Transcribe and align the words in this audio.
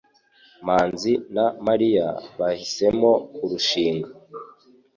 manzi 0.65 1.13
na 1.35 1.45
Mariya 1.67 2.07
bahisemo 2.39 3.11
kurushinga 3.35 4.09